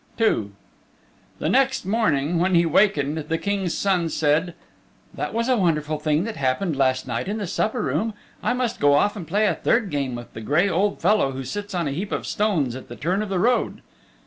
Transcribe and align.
II 0.19 0.49
The 1.37 1.47
next 1.47 1.85
morning 1.85 2.39
when 2.39 2.55
he 2.55 2.65
wakened 2.65 3.19
the 3.19 3.37
King's 3.37 3.77
Son 3.77 4.09
said, 4.09 4.55
"That 5.13 5.31
was 5.31 5.47
a 5.47 5.55
wonderful 5.55 5.99
thing 5.99 6.23
that 6.23 6.37
happened 6.37 6.75
last 6.75 7.05
night 7.07 7.27
in 7.27 7.37
the 7.37 7.45
supper 7.45 7.83
room. 7.83 8.15
I 8.41 8.53
must 8.53 8.79
go 8.79 8.95
off 8.95 9.15
and 9.15 9.27
play 9.27 9.45
a 9.45 9.53
third 9.53 9.91
game 9.91 10.15
with 10.15 10.33
the 10.33 10.41
gray 10.41 10.67
old 10.67 11.01
fellow 11.01 11.33
who 11.33 11.43
sits 11.43 11.75
on 11.75 11.87
a 11.87 11.91
heap 11.91 12.11
of 12.11 12.25
stones 12.25 12.75
at 12.75 12.87
the 12.87 12.95
turn 12.95 13.21
of 13.21 13.29
the 13.29 13.37
road." 13.37 13.83